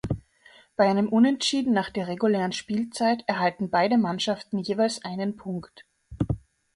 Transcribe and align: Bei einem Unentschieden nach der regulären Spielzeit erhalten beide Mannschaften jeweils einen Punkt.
Bei 0.77 0.89
einem 0.89 1.09
Unentschieden 1.09 1.73
nach 1.73 1.91
der 1.91 2.07
regulären 2.07 2.53
Spielzeit 2.53 3.23
erhalten 3.27 3.69
beide 3.69 3.99
Mannschaften 3.99 4.57
jeweils 4.57 5.05
einen 5.05 5.35
Punkt. 5.35 5.85